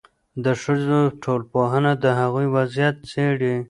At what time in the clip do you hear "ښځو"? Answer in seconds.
0.61-0.99